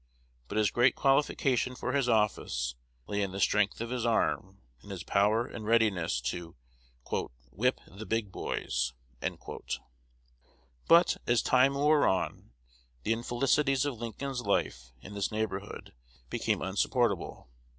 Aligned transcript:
But 0.47 0.57
his 0.57 0.71
great 0.71 0.95
qualification 0.95 1.75
for 1.75 1.91
his 1.91 2.09
office 2.09 2.73
lay 3.05 3.21
in 3.21 3.33
the 3.33 3.39
strength 3.39 3.79
of 3.81 3.91
his 3.91 4.03
arm, 4.03 4.57
and 4.81 4.89
his 4.89 5.03
power 5.03 5.45
and 5.45 5.63
readiness 5.67 6.19
to 6.21 6.55
"whip 7.51 7.79
the 7.85 8.07
big 8.07 8.31
boys." 8.31 8.93
But, 10.87 11.17
as 11.27 11.43
time 11.43 11.75
wore 11.75 12.07
on, 12.07 12.49
the 13.03 13.13
infelicities 13.13 13.85
of 13.85 13.99
Lincoln's 14.01 14.41
life 14.41 14.91
in 15.03 15.13
this 15.13 15.31
neighborhood 15.31 15.93
became 16.31 16.63
insupportable. 16.63 17.47